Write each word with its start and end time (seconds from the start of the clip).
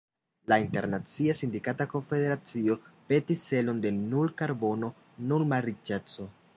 La 0.51 0.57
Internacia 0.61 1.35
Sindikata 1.39 1.87
Konfederacio 1.91 2.79
petis 3.13 3.47
celon 3.53 3.87
de 3.87 3.95
"nul 4.01 4.35
karbono, 4.43 4.95
nul 5.31 5.51
malriĉeco". 5.55 6.33